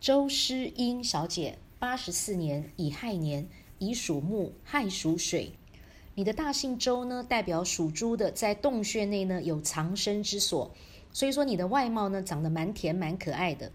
[0.00, 3.46] 周诗英小姐，八十四年乙亥年，
[3.78, 5.52] 乙属木，亥属水。
[6.14, 10.70] 你的大姓周呢，代表属猪的，在洞穴内呢有藏身之所，
[11.12, 13.72] 所以说你的外貌呢长得蛮甜蛮可爱的。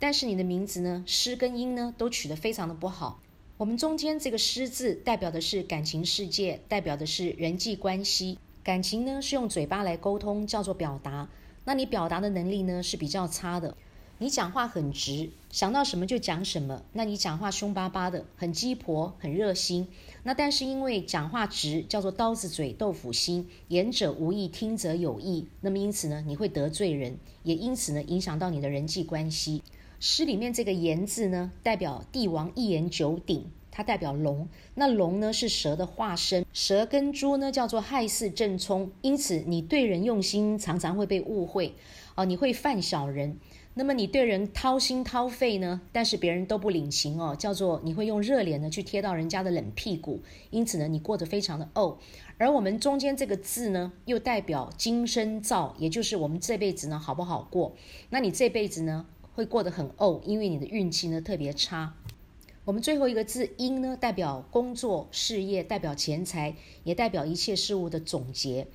[0.00, 3.20] 但是你的名字呢，诗跟音呢都取得非常的不好。
[3.56, 8.36] 我们中间这个诗字代表的是感情世界，代表的是人际关系。
[8.64, 11.28] 感情呢是用嘴巴来沟通，叫做表达。
[11.64, 13.76] 那你表达的能力呢是比较差的。
[14.18, 16.82] 你讲话很直，想到什么就讲什么。
[16.94, 19.88] 那你讲话凶巴巴的，很鸡婆，很热心。
[20.22, 25.48] 那但是因为讲话直，叫做刀子嘴豆腐心，言者无意，听者有意。
[25.60, 29.62] 那么因此呢，你会得罪人，也因此呢影响到你的人际关系。
[30.00, 34.48] 诗里面这个言字呢，代表帝王一言九鼎，它代表龙。
[34.76, 38.90] 那龙呢是蛇的化身，蛇跟猪呢叫做害巳正冲。
[39.02, 41.74] 因此你对人用心，常常会被误会。
[42.14, 43.36] 哦，你会犯小人。
[43.78, 51.98] 那么你对人掏心掏肺呢，但是别人都不领情哦，叫做你会用热脸呢去贴到人家的冷屁股，因此呢你过得非常的怄。
[52.38, 57.76] 而我们中间这个字呢，又代表今生造，也就是我们这辈子呢好不好过？
[58.08, 61.96] 那你这辈子呢会过得很怄，因为你的运气呢特别差。
[62.64, 68.68] 我们最后一个字阴呢，代表工作事业，代表钱财，也代表一切事物的总结。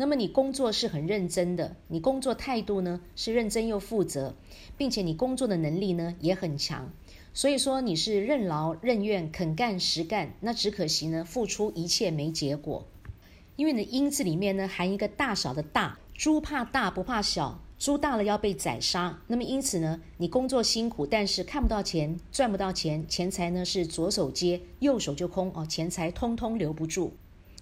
[0.00, 4.34] 那么你工作是很认真的，你工作态度呢是认真又负责，
[4.78, 6.90] 并且你工作的能力呢也很强，
[7.34, 10.32] 所以说你是任劳任怨、肯干实干。
[10.40, 12.88] 那只可惜呢，付出一切没结果，
[13.56, 19.20] 因为你的阴字里面呢含一个大小的大，猪怕大不怕小，猪大了要被宰杀。
[19.26, 27.12] 那么因此呢，你工作辛苦，但是看不到钱，赚不到钱，钱财呢是左手接，右手就空哦，钱财通通留不住。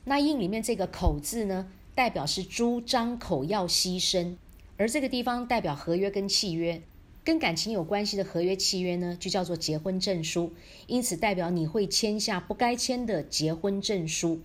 [0.05, 1.72] 那印里面这个口字呢？
[1.99, 4.37] 代表是猪张口要牺牲，
[4.77, 6.81] 而这个地方代表合约跟契约，
[7.25, 10.53] 跟感情有关系的合约契约呢，就叫做结婚证书。
[10.87, 14.39] 因此代表你会签下不该签的结婚证书。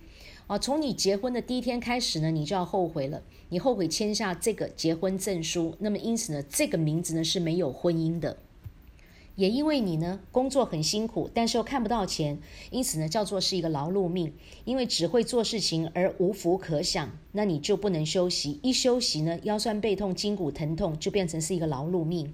[0.48, 5.76] 啊，从你结婚的第一天开始呢，你就要后悔了，你后悔签下这个结婚证书。
[5.78, 8.36] 那么因此呢，这个名字呢是没有婚姻的。
[9.36, 12.38] 也因为你呢工作很辛苦，但是又看不到钱，
[12.70, 14.32] 因此呢叫做是一个劳碌命。
[14.64, 18.60] 因为只会做事情而无福可享，那你就不能休息。
[18.62, 22.32] 一休息呢腰酸背痛、筋骨疼痛，就变成是一个劳碌命。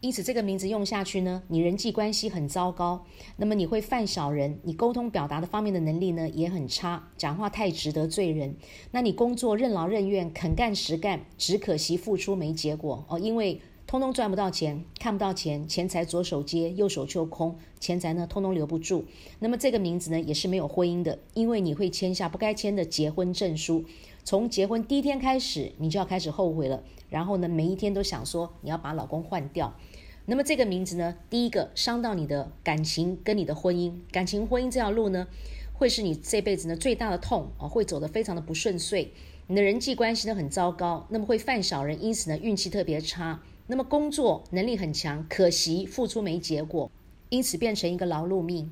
[0.00, 3.04] 因此这个名字用下去呢，你人际关系很糟糕。
[3.36, 8.56] 那么你会犯小人，你沟通表达的方面的能力呢也很差，讲话太直得罪人。
[8.90, 13.60] 那你工作任劳任怨、肯干实干，只可惜付出没结果哦，因为。
[13.92, 19.04] 通通赚不到钱，看不到钱，钱财左手接，右手就空，钱财呢通通留不住。
[19.38, 23.84] 那么这个名字呢也是没有婚姻的，因为你会签下不该签的结婚证书。
[24.24, 26.82] 从结婚第一天开始，你就要开始后悔了。
[27.10, 29.76] 然后呢，每一天都想说你要把老公换掉。
[30.24, 35.28] 那么这个名字呢，第一个伤到你的感情跟你的婚姻，感情婚姻这条路呢，
[35.74, 39.12] 会是你这辈子呢最大的痛啊，会走得非常的不顺遂。
[39.48, 43.42] 你的人际关系呢很糟糕，那么会犯小人，因此呢运气特别差。
[43.72, 46.90] 那么工作能力很强，可惜付出没结果，
[47.30, 48.68] 因此变成一个劳碌命。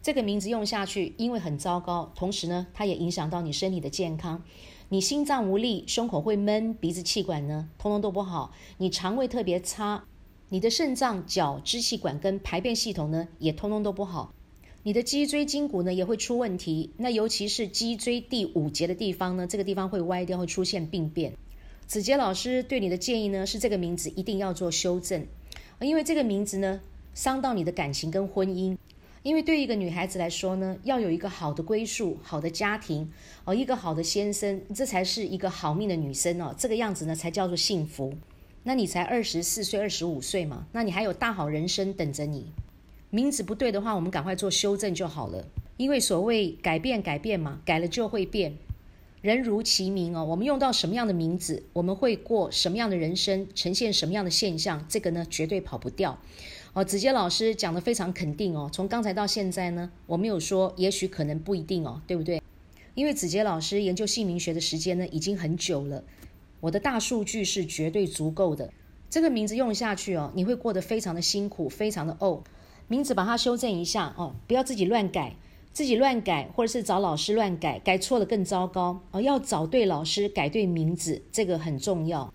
[0.00, 4.44] 这个名字用下去，因为很糟糕，同时呢，它也影响到你身体的健康。
[4.90, 8.52] 你心脏无力，胸口会闷，鼻子气管呢，通通都不好。
[8.78, 10.04] 你肠胃特别差，
[10.50, 14.32] 你的肾脏、脚、支气管跟排便系统呢，也通通都不好。
[14.84, 16.90] 你的脊椎筋骨呢，也会出问题。
[16.96, 21.32] 那尤其是脊椎第五节的地方呢，这个地方会歪掉，会出现病变。
[21.94, 25.24] 子杰老师对你的建议呢，是这个名字一定要做修正，
[25.78, 26.80] 因为这个名字呢
[27.14, 28.76] 伤到你的感情跟婚姻。
[29.22, 33.08] 因为对一个女孩子来说呢，要有一个好的归宿、好的家庭
[33.44, 36.52] 哦，一个好的先生，这才是一个好命的女生哦。
[36.58, 38.12] 这个样子呢，才叫做幸福。
[38.64, 42.46] 那你才二十四岁、二十五岁嘛，那你还有大好人生等着你。
[43.10, 45.46] 名字不对的话，我们赶快做修正就好了。
[45.76, 48.56] 因为所谓改变，改变嘛，改了就会变。
[49.24, 56.18] 人如其名哦，我们用到什么样的名字，我们会过什么样的人生，呈现什么样的现象，这个呢绝对跑不掉。
[56.74, 62.42] 哦，子杰老师讲的非常肯定哦，从刚才到现在呢，我没有说也许可能不一定哦，对不对？
[62.94, 66.04] 因为子杰老师研究姓名学的时间呢已经很久了，
[66.60, 68.70] 我的大数据是绝对足够的。
[69.08, 72.44] 这个名字用下去哦，你会过得非常的辛苦，非常的哦。
[72.88, 75.34] 名字把它修正一下哦，不要自己乱改。
[75.74, 79.20] 自己乱改，或者是找老师乱改，改错了更糟糕哦。
[79.20, 82.32] 要找对老师，改对名字，这个很重要。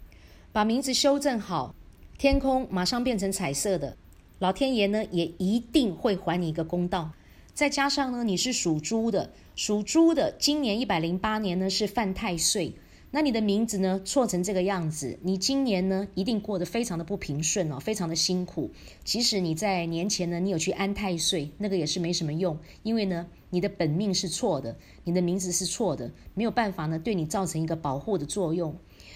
[0.52, 1.74] 把名字修正好，
[2.18, 3.96] 天空马上变成彩色的。
[4.40, 7.12] 老天爷呢，也一定会还你一个公道。
[7.54, 12.74] 再加上呢，你是属猪的，属猪的今年一百零八年呢是犯太岁，
[13.12, 18.72] 那你的名字呢错成这个样子，你今年呢一定过得非常的不平顺哦，非常的辛苦。
[19.04, 28.76] 即使你在年前呢，你有去安太岁，那个也是没什么用，因为呢你的本命是错的，你的名字是错的，没有办法呢对你造成一个保护的作用。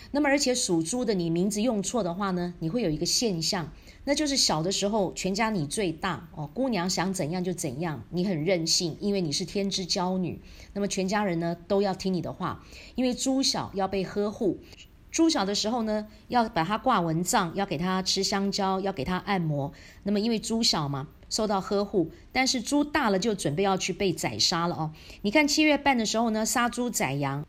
[0.09, 3.71] 那么而且属猪的，你名字用错的话呢，你会有一个现象。
[4.05, 10.41] 那就是小的时候，全家你最大哦，姑娘想怎样就怎样，你很任性，因为你是天之娇女。
[10.73, 12.63] 那么全家人呢都要听你的话，
[12.95, 14.59] 因为猪小要被呵护。
[15.09, 19.71] 猪小的时候呢，要把它挂蚊帐，要给它吃香蕉，要给它按摩。
[20.03, 22.11] 那么因为猪小嘛，受到呵护。
[22.31, 24.91] 但是猪大了就准备要去被宰杀了哦。
[25.21, 27.45] 你看七月半的时候呢，杀猪宰羊，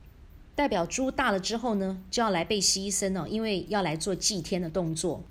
[0.54, 5.24] 代表猪大了之后呢，就要来被牺牲哦，因为要来做祭天的动作。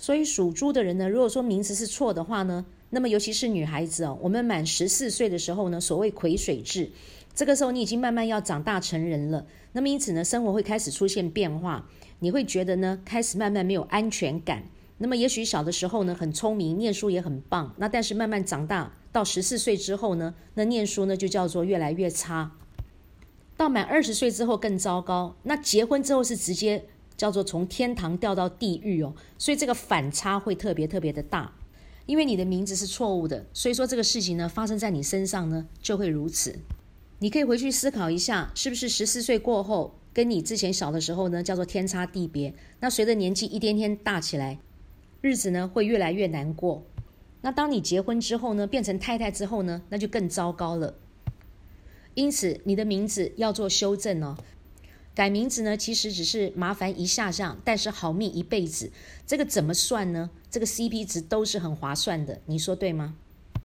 [0.00, 6.90] 所以属猪的人呢，如果说名字是错的话呢，那么尤其是女孩子哦，我们满十四岁的时候呢，所谓癸水制，
[7.34, 9.46] 这个时候你已经慢慢要长大成人了。
[9.72, 11.86] 那么因此呢，生活会开始出现变化，
[12.20, 14.62] 你会觉得呢，开始慢慢没有安全感。
[14.96, 17.74] 那么也许小的时候呢，很聪明，念书也很棒。
[17.76, 22.52] 那但是慢慢长大到十四岁之后呢，那念书呢就叫做越来越差。
[23.58, 25.36] 到满二十岁之后更糟糕。
[25.42, 26.86] 那结婚之后是直接。
[27.20, 31.52] 叫做从天堂掉到地狱哦，所以这个反差会特别特别的大，
[32.06, 36.58] 因为你的名字是错误的，所以说这个事情呢发生在你身上呢就会如此。
[37.18, 42.54] 你可以回去思考一下，是不是十四岁过后跟你之前小的时候呢叫做天差地别？
[42.80, 44.58] 那随着年纪一天天大起来，
[45.20, 46.86] 日子呢会越来越难过。
[47.42, 50.94] 那当你结婚之后呢，变成太太之后呢，那就更糟糕了。
[52.14, 54.38] 因此，你的名字要做修正哦。
[55.14, 58.90] 改名字呢，其实只是麻烦一下下，但是好命一辈子，
[59.26, 60.30] 这个怎么算呢？
[60.50, 63.16] 这个 CP 值都是很划算的，你说对吗？